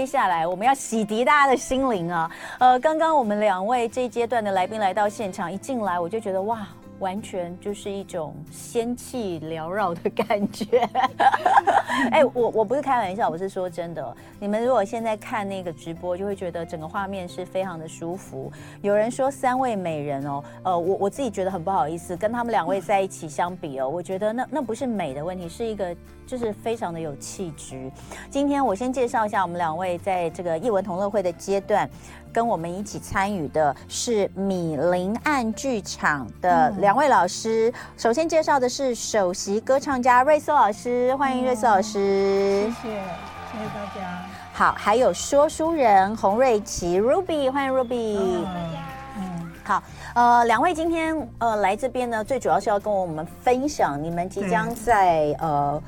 [0.00, 2.30] 接下来我们要洗涤大家的心灵啊。
[2.58, 6.66] 呃，刚刚我们两位这一阶段的来宾来到现场，一进来我就觉得哇。
[7.00, 10.86] 完全就是一种仙气缭绕的感觉。
[12.12, 14.14] 哎，我我不是开玩笑，我是说真的。
[14.38, 18.52] 你们如果现在看那个直播，就会觉得整个画面是非常的舒服。
[18.82, 25.96] 有人说三位美人哦，呃，我我自己觉得很不好意思，跟他们两位在一起相比哦，我觉得那那不是美的问题，是一个
[26.30, 27.90] 就是非常的有气质。
[28.30, 31.90] 今天我先介绍一下我们两位在这个艺文同乐会的阶段。
[32.32, 37.72] 跟我们一起参与的是米林岸剧场的两位老师。
[37.96, 42.70] 首先介绍的是首席歌唱家瑞苏老师，欢迎瑞苏老师。
[42.70, 44.22] 谢谢，谢谢大家。
[44.52, 48.44] 好，还有说书人洪瑞琪 Ruby，欢迎 Ruby。
[49.16, 49.82] 嗯，好，
[50.14, 55.82] 呃，两位今天呃来这边呢，最主要是要跟我们分享你们即将在呃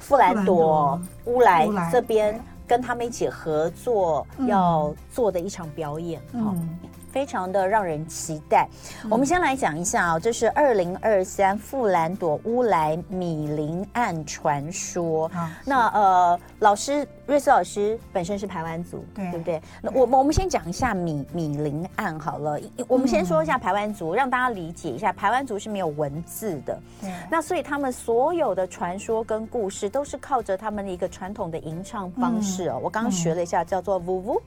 [0.00, 2.40] 馥兰朵乌来这边。
[2.68, 6.78] 跟他们一起合作要做的一场表演，嗯，
[7.08, 8.68] 非常的让人期待。
[9.10, 15.30] 我们先来讲一下啊，这是二零二三富兰朵乌来米林案传说。
[15.64, 17.06] 那呃，老师。
[17.28, 19.60] 瑞斯老师本身是排湾族，对，对不对？
[19.82, 22.58] 那我们我们先讲一下米米林案好了。
[22.86, 26.80] 我们先说一下排湾族，让大家理解一下，排湾族是没有文字的。
[27.02, 27.12] 对。
[27.30, 32.80] 那所以他们所有的传说跟故事都是靠着他们的一个传统的吟唱方式哦。
[32.82, 34.40] 我刚刚学了一下，叫做 vuvu，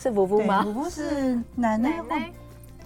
[0.00, 2.02] 是 vuvu 吗？vuvu 是奶奶，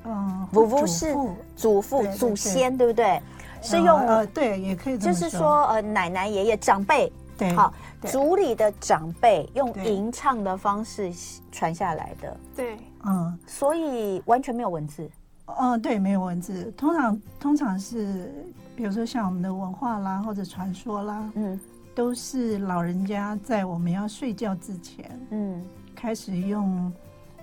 [0.04, 1.16] 嗯，vuvu 是
[1.56, 3.22] 祖父祖先，对不对？
[3.62, 5.64] 是用呃，对，也可以就是说。
[5.68, 7.10] 呃，奶奶爷爷长辈。
[7.36, 11.12] 对，好，族里的长辈用吟唱的方式
[11.50, 15.10] 传下来的，对，嗯，所以完全没有文字，
[15.58, 18.32] 嗯，对，没有文字，通常通常是，
[18.76, 21.58] 比如说像我们的文化啦，或者传说啦，嗯，
[21.92, 25.60] 都是老人家在我们要睡觉之前，嗯，
[25.92, 26.92] 开始用。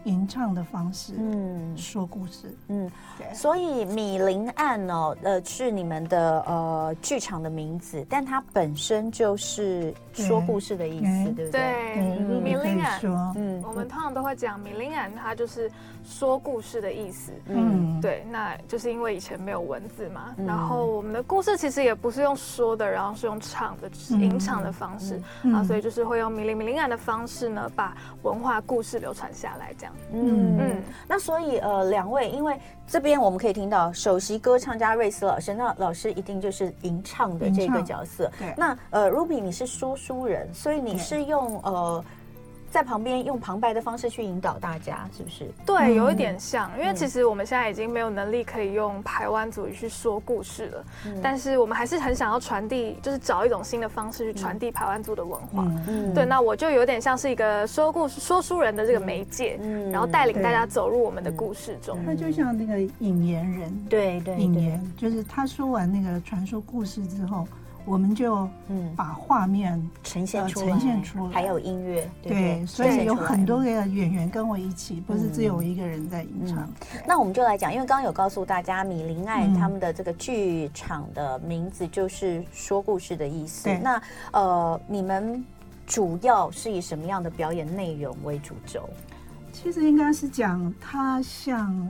[0.06, 11.46] 吟唱的方式，嗯，说故事，嗯，对，所以米林案哦，呃，是你们的呃剧场的名字，但它本身就是说故事的意思，对。
[11.46, 11.52] 不对？
[11.52, 13.00] 对，米林案，
[13.36, 15.70] 嗯，我们通常都会讲米林案，它就是
[16.04, 25.22] 说故事的意思，嗯，对，那就是因为以前没有文字嘛，然后我们的故事其实也不是用说的，然后是用唱的，就是吟唱的方式。
[25.54, 29.91] 啊，所以就是会用米林米林案的方式呢，把文化故事流传下来，这样。
[30.14, 38.32] 嗯嗯，那所以呃，两位，因为这边我们可以听到首席歌唱家瑞斯老师，那老师一定就是吟唱的这个角色。
[38.38, 42.04] 对，那呃，Ruby 你是说书人，所以你是用呃。
[42.72, 45.46] 在旁边用旁白的方式去引导大家，是不是？
[45.66, 55.70] 对，有一点像，因为其实我们现在已经没有能力可以用台湾族语去说故事了，嗯、但是我们还是很想要传递，就是找一种新的方式去传递台湾族的文化。
[55.90, 62.00] 嗯，对，那我就有点像是一个说故事说书人的这个媒介，嗯，然后带领大家走入我们的故事中。
[62.06, 67.46] 那就像那个引言人，对对，引言就是他说完那个传说故事之后。
[67.86, 68.82] 我们就嗯。
[68.96, 76.70] 把画面呈现出来，呈现出来，还有音乐，对，所以有很多个演员跟我一起，不是只有我一个人在吟唱。
[77.08, 83.70] 那我们就来讲，因为刚刚有告诉大家，米林爱他们的这个剧场的名字就是说故事的意思。
[83.82, 84.02] 那
[84.34, 85.44] 呃，你们
[85.88, 88.90] 主要是以什么样的表演内容为主轴？
[89.54, 91.90] 其实应该是讲它像。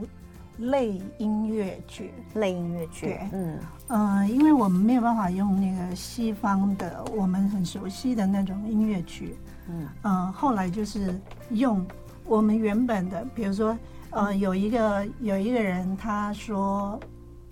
[0.58, 3.58] 类音乐剧，类音乐剧，嗯、
[3.92, 9.36] 呃，因为我们没有办法用那个西方的我们很熟悉的那种音乐剧，
[9.68, 11.20] 嗯嗯、呃，后来就是
[11.50, 11.86] 用
[12.24, 13.76] 我们原本的，比如说，
[14.08, 16.98] 呃，有一个有一个人他说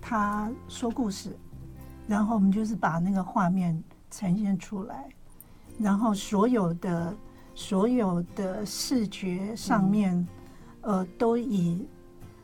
[0.01, 1.37] 他说故事，
[2.07, 3.79] 然后我们就是把那个画面
[4.09, 5.07] 呈现出来，
[5.77, 7.15] 然后所有的
[7.53, 10.15] 所有的视觉上面，
[10.81, 11.87] 嗯、呃，都以。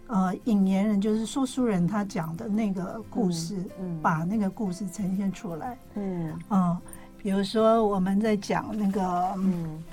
[0.08, 5.78] 呃，引言人就是说书人，他讲的那个故事，嗯嗯、把那个故事呈现出来。
[5.96, 6.30] 嗯。
[6.48, 6.78] 嗯、呃，
[7.18, 9.84] 比如说我们在讲那个，嗯，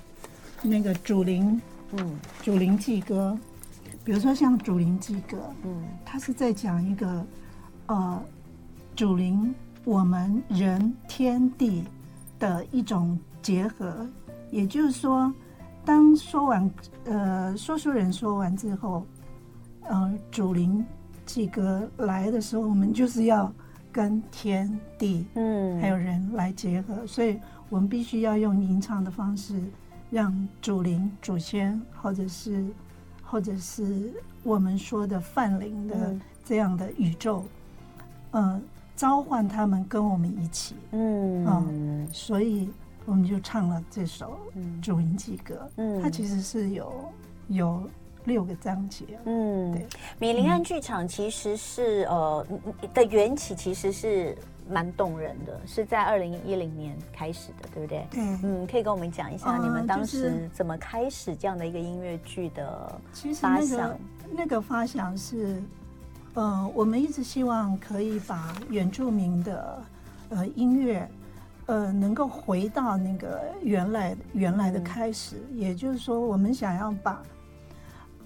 [0.62, 1.60] 那个主灵，
[1.92, 3.36] 嗯，主灵祭歌，
[4.04, 7.26] 比如说像主灵祭歌，嗯，他是在讲一个，
[7.86, 8.22] 呃，
[8.94, 9.52] 主灵
[9.84, 11.82] 我们人天地
[12.38, 14.06] 的一种结合，
[14.52, 15.34] 也就是说，
[15.84, 16.70] 当说完，
[17.06, 19.04] 呃，说书人说完之后。
[19.88, 20.84] 呃，祖灵
[21.26, 23.52] 祭歌来的时候，我们就是要
[23.92, 27.38] 跟天地，嗯，还有人来结合，嗯、所以
[27.68, 29.62] 我们必须要用吟唱的方式，
[30.10, 32.64] 让祖灵、祖先，或者是，
[33.22, 36.14] 或者是我们说的泛灵的
[36.44, 37.44] 这样的宇宙，
[38.32, 38.62] 嗯、呃，
[38.96, 41.46] 召唤他们跟我们一起，嗯。
[41.46, 42.68] 嗯，所以
[43.06, 44.38] 我们就唱了这首
[44.80, 45.54] 《主音祭歌》。
[45.76, 46.92] 嗯，它其实是有
[47.48, 47.88] 有
[48.24, 49.04] 六个章节。
[49.24, 49.86] 嗯，对，
[50.18, 52.46] 米林安剧场其实是呃
[52.92, 54.36] 的缘起，其实是
[54.68, 58.06] 蛮动人的，是在二零一零年开始的，对不对？
[58.10, 63.00] 对，嗯，可以跟我们讲一下你们当时怎么开始这样的一个音乐剧的
[63.40, 63.62] 发想？
[63.62, 63.98] 其实那个
[64.32, 65.62] 那个发想是，
[66.34, 69.82] 呃，我们一直希望可以把原住民的
[70.30, 71.08] 呃音乐。
[71.66, 77.22] 呃，能够回到那个原来原来的开始，嗯、也就是说，我们想要把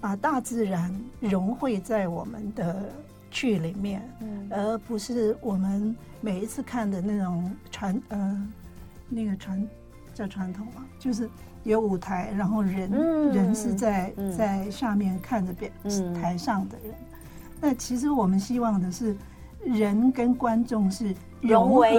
[0.01, 2.89] 把大自然融汇在我们的
[3.29, 8.49] 剧里面，嗯、而不是我们每一次看的那种传呃
[9.07, 9.67] 那个传
[10.13, 11.29] 叫传统嘛，就是
[11.63, 16.93] 有舞台，然后人、嗯、人是在在下面看着别、嗯、台上的人。
[17.61, 19.15] 那其实我们希望的是
[19.63, 21.13] 人跟观众是。
[21.41, 21.95] 融为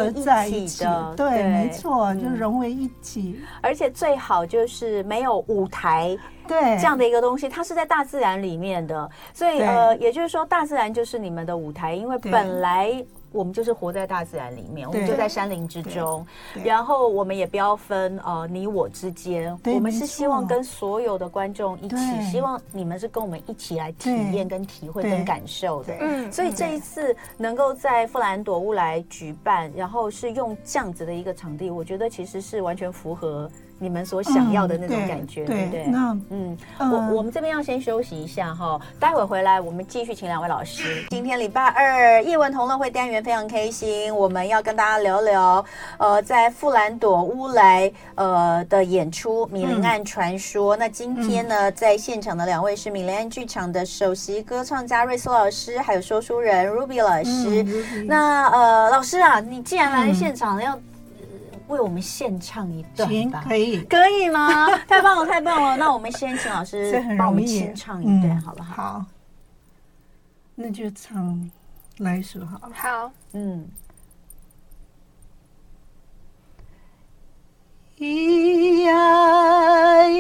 [0.51, 6.15] 一起的，对，对没错，嗯、就融为一体，而且最好就是没有舞台，
[6.47, 13.03] 对这样的一个东西，它是在大自然里面的，所以呃，也就是说，大自然就是你们的舞台，因为本来。
[13.33, 16.27] 我们就是活在大自然里面，我们就在山林之中，
[16.65, 21.97] 然后我们也不要分呃你我之间，我们是希望跟所有的观众一起，
[22.31, 25.95] 希望你们是跟我们一起来体验、跟体会、跟感受的。
[26.01, 33.51] 嗯，所以这一次能够在富兰朵乌来举办，然后是用这样子的一个场地，我觉得其实是完全符合。
[33.83, 35.87] 你们所想要的那种感觉，对不对？
[35.87, 41.03] 那嗯，我我们这边要先休息一下哈，待会回来我们继续请两位老师。
[41.09, 45.65] 今天礼拜二叶文同乐会单元非常开心，我们要跟大家聊聊，
[45.97, 50.75] 呃，在富兰朵乌来呃的演出《米林岸传说》。
[50.79, 57.65] 那今天呢，在现场的两位是米林岸剧场的首席歌唱家瑞苏老师，还有说书人 Ruby 老师。
[58.07, 60.79] 那呃，老师啊，你既然来现场要。
[61.71, 64.69] 为我们献唱一段吧，可以，可以吗？
[64.87, 65.77] 太棒了，太棒了！
[65.77, 68.75] 那我们先请老师帮我们献唱一段，好不好？
[68.75, 69.05] 好，
[70.55, 71.51] 那就唱
[71.99, 72.73] 来一首好了。
[72.75, 73.67] 好，嗯。
[77.99, 78.95] 咿呀
[80.05, 80.11] 咿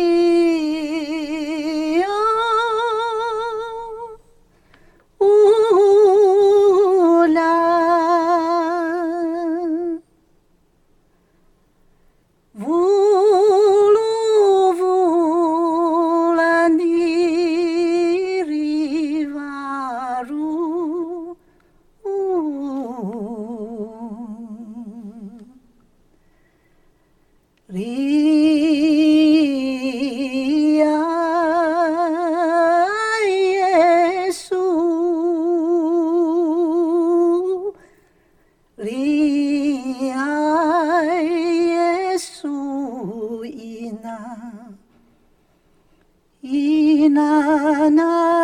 [47.11, 48.40] na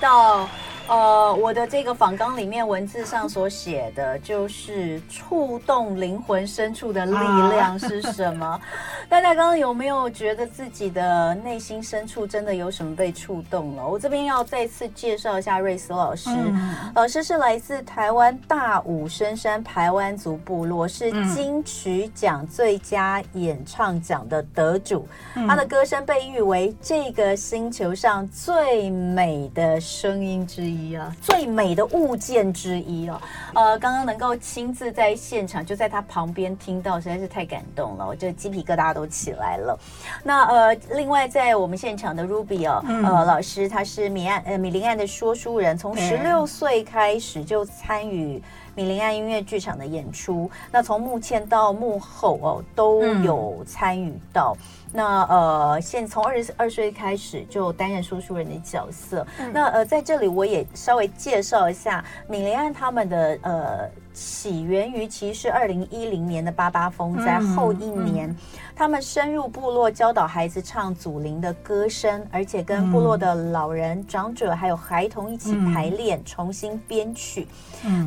[0.00, 0.50] 到
[0.88, 8.46] 我的这个访纲里面文字上所写的就是触动灵魂深处的力量是什么？
[8.46, 8.60] 啊、
[9.08, 13.86] 大家刚刚有没有觉得自己的内心深处真的有什么被触动了？
[13.86, 31.14] 我这边要再次介绍一下瑞斯老师，嗯、老师是来自台湾大武深山排湾族部落，是金曲奖最佳演唱奖的得主，嗯、他的歌声被誉为这个星球上最美的声音之一啊！
[31.20, 33.20] 最美的物件之一哦，
[33.54, 39.78] 呃，刚刚能够亲自在现场，就在他旁边听到，实在是太感动了，我这鸡皮疙瘩都起来了。
[40.22, 48.42] 那呃，另外在我们现场的 Ruby 哦，嗯、呃，老师他是米岸呃米林岸的说书人，从十六岁开始就参与
[48.76, 54.56] 米林安音乐剧场的演出，那从幕前到幕后哦都有参与到。
[54.60, 59.26] 嗯那呃，现从二十二岁开始就担任说书人的角色。
[59.38, 63.90] 嗯、那呃，在这里我也稍微介绍一下米林安他们的呃。
[64.16, 68.34] 起源于其实二零一零年的八八风灾后一年，
[68.74, 77.46] 他们深入部落教导孩子唱祖灵的歌声，而且跟部落的老人、长者还有孩童一起排练，重新编曲。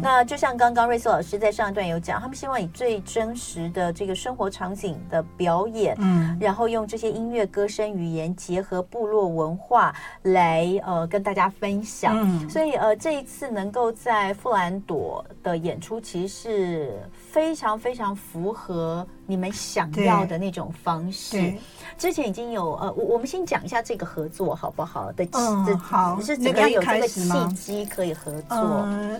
[0.02, 12.50] 那就像刚刚瑞丝老师在上一段有讲，他们希望以最真实的这个生活场景的表演，嗯然后用这些音乐、歌声、语言结合部落文化来呃跟大家分享。
[12.50, 15.99] 所以呃这一次能够在富兰朵的演出。
[16.00, 21.54] 其实是非常非常符合你们想要的那种方式。
[21.98, 25.12] 之前已经有呃，我我们先讲一下这个合作好不好？
[25.12, 28.56] 的，嗯，好，是怎么样有这个契机可以合作？
[28.56, 29.20] 呃，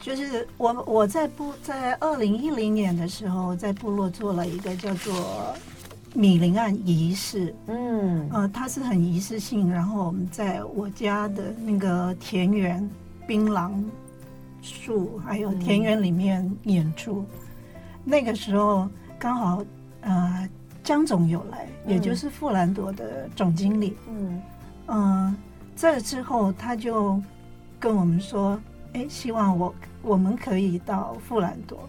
[0.00, 5.14] 就是我我在部在二零一零年的时候，在部落做了一个叫做
[6.14, 7.54] 米林案仪式。
[7.66, 12.88] 嗯，呃，它是很仪式性，然后我们在我家的那个田园
[13.26, 13.72] 槟榔。
[14.66, 19.64] 树还有田园里面演出，嗯、那个时候刚好
[20.00, 20.48] 呃
[20.82, 23.96] 江总有来，嗯、也就是富兰朵的总经理。
[24.08, 24.42] 嗯
[24.88, 25.36] 嗯，
[25.76, 27.22] 这、呃、之后他就
[27.78, 28.60] 跟我们说，
[28.94, 31.88] 哎，希望我我们可以到富兰朵。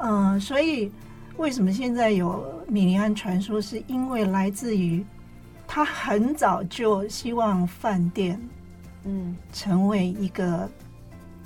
[0.00, 0.90] 嗯、呃，所以
[1.36, 5.04] 为什么现在有米尼安传说，是因为来自于
[5.68, 8.40] 他很早就希望饭店
[9.04, 10.66] 嗯成为一个。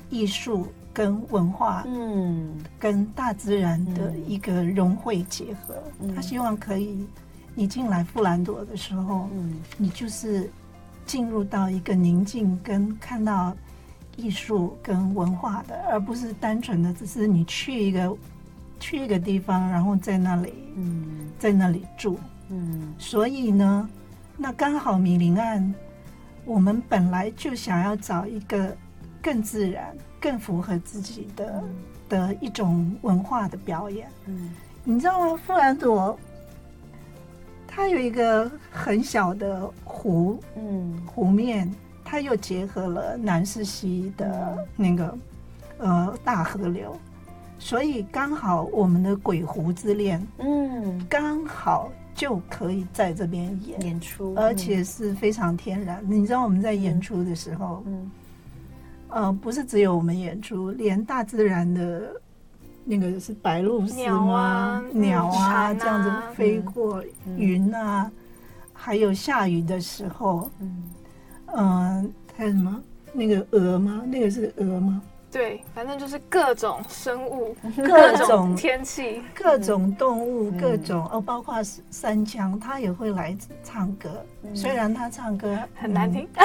[0.08, 5.74] 艺术跟文化，嗯，跟大自然的一个融汇结合。
[6.00, 7.06] 嗯、他希望可以，
[7.54, 10.50] 你进来富兰朵的时候，嗯，你就是
[11.04, 13.54] 进入到一个宁静跟看到
[14.16, 18.16] 艺术跟文化的，而不是单纯的只是你去一个
[18.80, 22.94] 去一个地方，然后在那里，嗯，在那里住，嗯。
[22.96, 23.88] 所以呢，
[24.36, 25.74] 那刚好米林岸，
[26.44, 28.74] 我们本来就想要找一个。
[29.26, 31.74] 更自然、更符合自己的、嗯、
[32.08, 34.06] 的一种文化的表演。
[34.26, 34.54] 嗯，
[34.84, 35.40] 你知道吗？
[35.44, 36.16] 富兰朵
[37.66, 41.68] 它有一个很小的湖，嗯，湖面，
[42.04, 45.18] 它又结合了南势溪的那个、
[45.78, 46.96] 嗯、呃大河流，
[47.58, 55.98] 所以刚好我们的鬼湖之恋，嗯，刚好就可以在这边演演出，而且是非常天然。
[56.08, 58.08] 嗯、你知道我们在演出的时候，嗯。
[59.16, 62.02] 嗯呃，不是只有我们演出，连大自然的
[62.84, 64.82] 那个是白鹭鸶啊？
[64.92, 67.02] 鸟啊，这样子飞过
[67.36, 68.10] 云啊，
[68.74, 70.82] 还有下雨的时候，嗯，
[71.46, 72.04] 呃，
[72.36, 72.78] 还有什么？
[73.14, 74.02] 那个鹅吗？
[74.06, 75.00] 那个是鹅吗？
[75.32, 84.10] 对，反正就是各种生物， 各种天气，各种动物，各种哦，包括山羌，他也会来唱歌。
[84.54, 86.28] 虽然他唱歌很难听。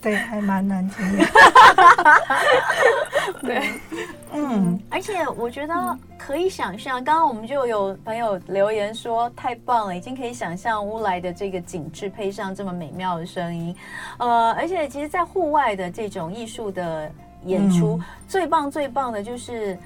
[0.00, 1.24] 对，还蛮难听的。
[3.42, 3.70] 对，
[4.32, 5.74] 嗯，而且我觉得
[6.18, 13.74] 可以想象，刚刚我们就有朋友留言说太棒了，已经可以想象乌来的这个景致配上这么美妙的声音，
[14.18, 17.10] 呃，而且其实，在户外的这种艺术的
[17.44, 19.78] 演出，嗯、最棒最棒的就是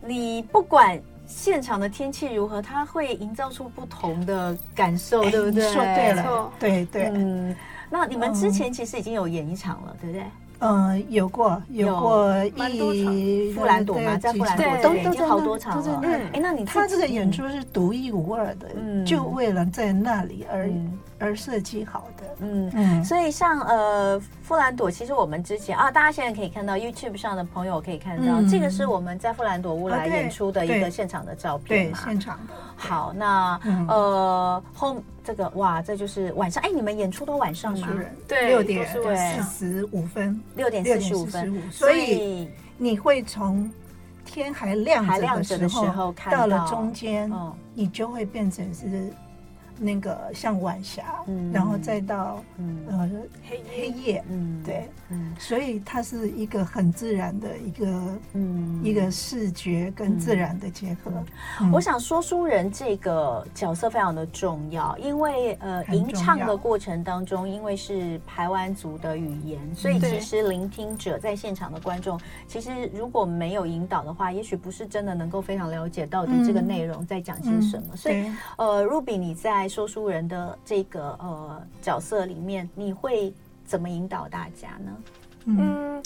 [0.00, 5.72] 你不管现场的天气如何，它会营造出不同的感受，对不对？
[5.72, 7.54] 说对了，对对，嗯。
[7.92, 10.24] 那你们之前其实已经有演一场了，对不对？
[10.64, 16.00] 嗯，有过，有过一富兰朵嘛，在富兰朵都已经好多场了。
[16.04, 18.68] 嗯，哎，那你他这个演出是独一无二的，
[19.04, 20.70] 就为了在那里而
[21.18, 22.24] 而设计好的。
[22.38, 22.70] 嗯。
[22.74, 32.38] 嗯，所以像呃富兰朵，其实我们之前啊，大家现在可以看到 YouTube 上的朋友可以看到，这个是我们在富兰朵乌来演出的一个现场的照片嘛，现场。
[32.76, 33.58] 好，那
[33.88, 37.88] 呃后这个哇，这就是晚上哎，你们演出都晚上吗？
[38.26, 43.70] 对，六点四十五分，六点四十五分，所以你会从
[44.24, 45.06] 天还亮
[45.42, 47.30] 着的时候，到了中间，
[47.74, 49.12] 你就会变成是。
[49.82, 52.78] 那个像晚霞，嗯，然后再到嗯。
[52.88, 53.10] 呃
[53.48, 54.62] 黑黑夜，嗯。
[54.64, 58.80] 对，嗯，所以它是一个很自然的一个嗯。
[58.84, 61.10] 一个视觉跟自然的结合。
[61.72, 77.96] 我想说书人这个角色非常的重要，因为呃吟唱的过程当中，因为是排湾族的语言，所以其实聆听者在现场的观众，其实如果没有引导的话，也许不是真的能够非常了解到底这个内容在讲些什么。
[77.96, 79.68] 所以呃，Ruby 你在。
[79.72, 83.32] 说书人的这个呃角色里面，你会
[83.64, 84.96] 怎么引导大家呢？
[85.46, 86.02] 嗯，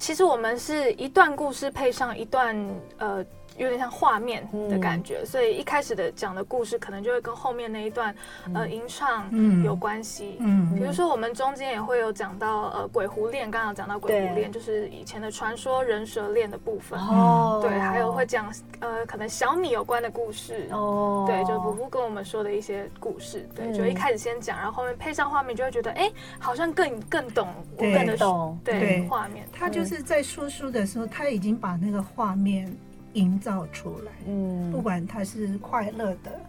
[0.00, 2.56] 其实我们是一段故事配上一段
[2.98, 3.24] 呃
[3.58, 8.14] 有点像画面的感觉，嗯、所以一开始的讲的故事可能就会跟后面那一段、
[8.46, 9.30] 嗯、呃吟唱
[9.62, 10.36] 有关系。
[10.40, 16.98] 嗯，比如说我们中间也会有讲到呃鬼狐恋，刚刚讲到鬼狐恋就是以前的传说人蛇恋的部分。
[17.00, 20.68] 哦，对，还有会讲呃可能小米有关的故事。
[20.70, 23.48] 哦，对，就伯父跟我们说的一些故事。
[23.54, 28.58] 对，就一开始先讲，然后后面配上画面，就会觉得哎、欸，好像更更懂，我更的懂。
[28.64, 29.46] 对，画面。
[29.52, 32.74] 他就是在说书的时候，他已经把那个画面。
[33.14, 36.40] 营造出来，嗯，不管它是快乐的，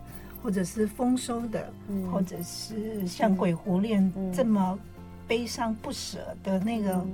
[0.41, 4.03] 或者是丰收的，嗯、或者是像《鬼狐恋》
[4.35, 4.77] 这么
[5.27, 7.05] 悲伤不舍的那个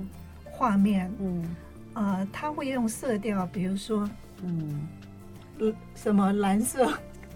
[0.44, 1.56] 画面，嗯，
[1.94, 4.08] 呃，他会用色调，比如说，
[4.42, 4.86] 嗯，
[5.94, 6.92] 什么蓝色，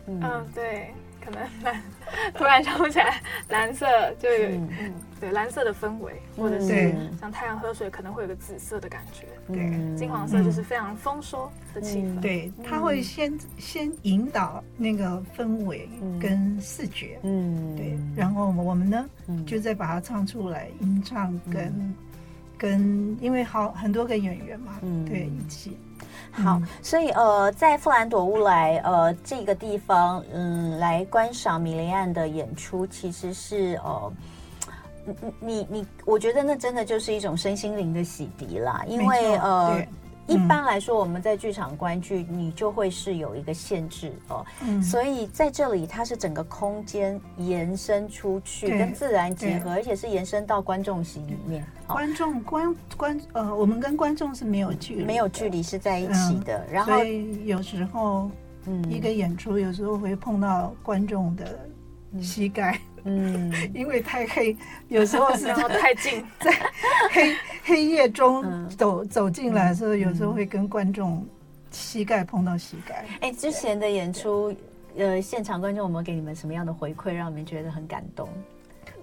[0.07, 0.93] 嗯，嗯对。
[1.25, 1.83] 可能蓝，
[2.35, 3.87] 突然想不起来，蓝色
[4.19, 4.69] 就有，嗯，
[5.21, 15.89] 对，蓝色的氛围，或者是像太阳喝水，可能会有个紫色的感觉，对，金黄色就是非常丰收的气氛，对，他会先先引导那个氛围
[16.21, 19.09] 跟视觉，嗯，对，然后我们呢，
[19.47, 21.95] 就再把它唱出来，吟唱跟
[22.59, 25.77] 跟，因为好很多个演员嘛，对，一起。
[26.35, 34.13] 好，所以呃，在富兰朵乌来呃这个地方，嗯，来观赏米雷安的演出，其实是呃，
[35.07, 39.85] 你你你，我觉得那真的就是一种身心灵的洗涤啦，因为呃。
[40.27, 51.65] 一般来说，我们在剧场观剧，你就会是有一个限制哦，嗯、所以在这里它是整个空间延伸出去，跟自然结合，而且是延伸到观众席里面。
[51.87, 56.57] 观众观观呃，我们跟观众是没有距离，没有距离是在一起的。
[56.69, 58.31] 嗯、然后所以有时候，
[58.65, 61.59] 嗯，一个演出有时候会碰到观众的
[62.23, 62.79] 膝盖。
[62.94, 62.94] 嗯，
[63.75, 64.57] 因为太黑，
[64.89, 65.47] 有时候是
[65.81, 66.53] 太近，在
[67.11, 71.25] 黑黑夜中走走进来的时候，有时候会跟观众
[71.71, 73.05] 膝盖碰到膝盖。
[73.21, 74.55] 哎，之前的演出，
[74.97, 78.29] 呃，现场观众有没有给你们什么样的回馈，让你们觉得很感动？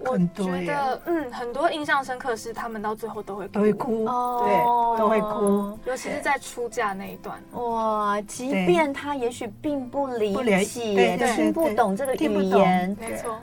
[0.04, 4.04] 我觉得，嗯，很多印象深刻是他们到最后都会都会哭，
[4.40, 7.40] 对，都会哭，尤其是在出嫁那一段。
[7.52, 13.38] 哇，即便他也许并不理解，听不懂这个语言，没错。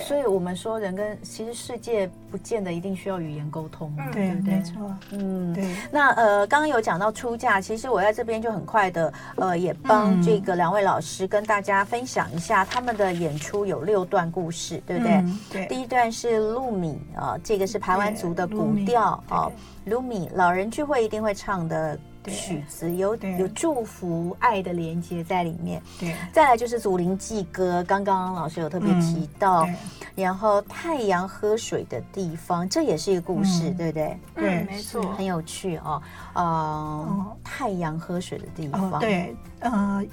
[0.00, 4.54] 所以我们说，人跟其实世界不见得一定需要语言沟通，对不对？
[4.56, 5.64] 没错，嗯，对。
[5.90, 15.24] 那呃，刚刚有讲到出嫁，其实我在这边就很快的，呃，也帮这个两位老师跟大家分享一下他们的演出有六段故事，对不对？
[15.50, 15.66] 对。
[15.66, 19.50] 第一段是露米啊，这个是排湾族的古调啊，
[19.84, 21.98] 露米老人聚会一定会唱的。
[22.30, 26.14] 曲子有有祝福爱的连接在里面，对。
[26.32, 29.66] 再来就是祖灵祭歌，刚刚老师有特别提到，
[30.14, 34.18] 然后太阳喝水的地方，这也是一个故事，对不对？
[34.34, 36.00] 对，没错，很有趣哦。
[36.34, 40.04] 呃，太阳喝水的地方，对，呃，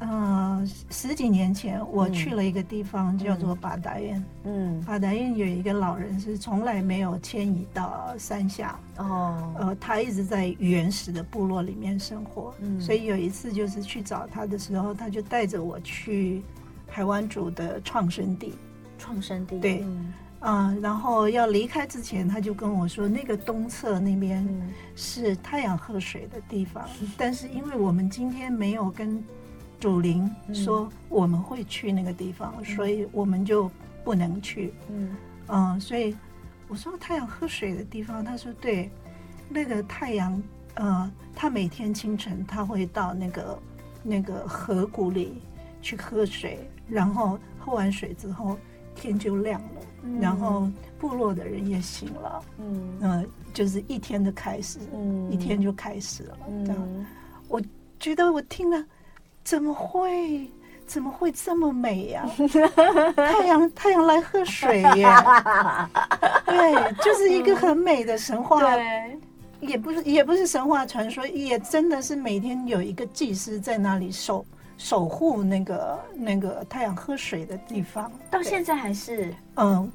[0.00, 0.04] 一。
[0.04, 4.22] 呃，十几年前我去了一个地方，叫做巴达院。
[4.44, 8.78] 嗯，巴达院有一个老人是从来没有迁移到山下。
[8.98, 12.54] 哦，呃，他一直在原始的部落里面生活。
[12.60, 16.42] 嗯，所以有一次就是去找他的时候，他就带着我去
[16.88, 18.54] 海湾族的创生地。
[18.98, 19.58] 创生地。
[19.60, 19.84] 对，
[20.42, 24.46] 嗯，然后要离开之前，他就跟我说，那个东侧那边
[24.94, 26.84] 是太阳喝水的地方，
[27.16, 29.22] 但是因为我们今天没有跟
[29.78, 33.70] 祖灵说我们会去那个地方，嗯、所以我们就
[34.02, 34.72] 不能去。
[34.88, 35.16] 嗯
[35.48, 36.16] 嗯，所以
[36.68, 38.90] 我说太阳喝水的地方，他说对，
[39.48, 40.42] 那个太阳，
[40.74, 43.58] 呃，他每天清晨他会到那个
[44.02, 45.40] 那个河谷里
[45.82, 48.58] 去喝水，然后喝完水之后
[48.94, 52.42] 天就亮了，嗯、然后部落的人也醒了。
[52.58, 56.38] 嗯嗯、呃，就是一天的开始，嗯、一天就开始了。
[56.64, 57.06] 这样，嗯、
[57.48, 57.62] 我
[58.00, 58.84] 觉得我听了。
[59.46, 60.50] 怎么会？
[60.88, 62.24] 怎么会这么美呀？
[63.16, 65.90] 太阳，太阳来喝水呀！
[66.46, 68.60] 对，就是一个很美的神话。
[68.60, 69.18] 对，
[69.58, 74.46] 也不是，也不是神话传说，也真的是每天有一个祭司在那里守
[74.78, 78.08] 守护那个那个太阳喝水的地方。
[78.30, 79.90] 到现在还是嗯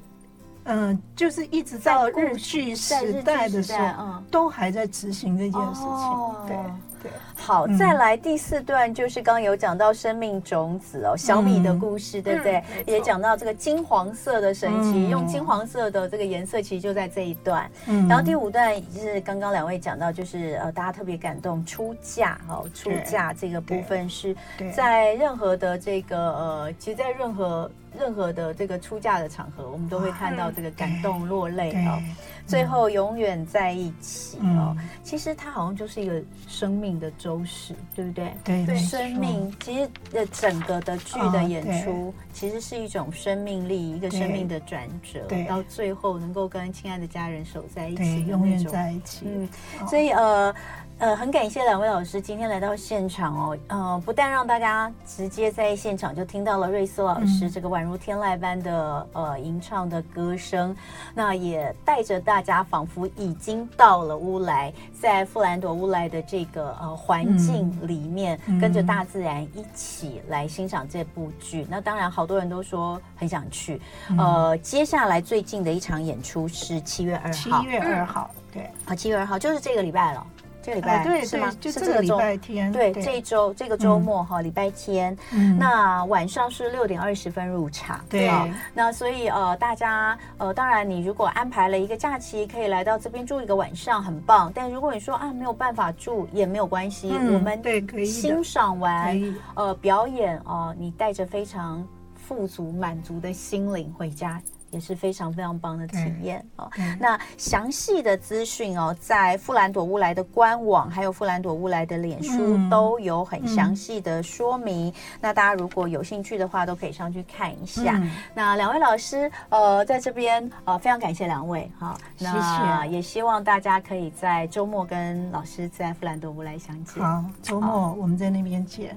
[0.64, 6.46] 嗯，就是一直到日据时代的时候，嗯，都还在执行这件事情。
[6.46, 6.56] 对。
[7.02, 7.10] 对。
[7.36, 12.62] 好，再来第四段，就是刚刚有讲到生命种子哦，小米的故事，对不对？
[12.86, 17.68] 也讲到这个金黄色的神奇，用金黄色的这个颜色，其实就在这一段。
[18.08, 24.36] 然后第五段就是刚刚两位讲到，就是呃，大家特别感动出嫁哦，出嫁这个部分是
[24.74, 32.02] 在任何的这个呃，其实，在任何任何的这个出嫁的场合，我们都会看到这个感动落泪啊。
[32.46, 34.76] 最后永远在一起哦。
[35.02, 38.32] 其实它好像就是一个生命的周史，对不对？
[38.44, 49.26] 对，生命其实的整个的剧的演出，其实是一种生命力，一个生命的转折，到最后能够跟亲爱的家人守在一起，永远在一起。
[49.26, 49.48] 嗯，
[49.88, 50.54] 所以呃。
[51.02, 53.58] 呃，很感谢两位老师今天来到现场哦。
[53.66, 60.72] 呃，不但让大家直接在现场就听到了瑞斯老师这个宛如天籁般的呃吟唱的歌声，
[61.12, 71.66] 那也带着大家仿佛已经到了乌来，在富兰朵乌来的这个呃环境里面，跟着大自然一起来欣赏这部剧。
[71.68, 73.82] 那当然，好多人都说很想去。
[74.16, 77.32] 呃，接下来最近的一场演出是七月二号。
[77.32, 80.24] 七月二号，对，好，七月二号就是这个礼拜了。
[80.62, 81.50] 这个礼拜、是吗？
[81.60, 88.48] 就这个礼拜天，对，对这一周这个周末哈，礼、嗯、拜天，嗯、那晚上是六点二十分入场，对、哦。
[88.72, 94.52] 那所以呃，大家呃，当然你如果安排了一个假期，可以来到这边住一个晚上，很棒。
[94.54, 99.20] 但如果你说啊没有办法住也没有关系，嗯、我们对可以欣赏完
[99.54, 104.40] 呃表演哦、呃，你带着非常富足满足的心灵回家。
[104.72, 106.68] 也是非常非常棒的体验哦。
[106.98, 114.88] 那详细的资讯哦，在富兰朵乌来的官网，还有富兰朵乌来的脸书都有很详细的说明。
[114.88, 117.98] 嗯、那大家如果有兴趣的话，都可以上去看一下。
[118.02, 121.96] 嗯、那两位老师，呃，在这边呃，非常感谢两位哈。
[122.16, 122.88] 谢谢。
[122.88, 127.02] 也希望大家可以在周末跟老师在富兰朵乌来相见。
[127.02, 128.96] 好，周末我们在那边见。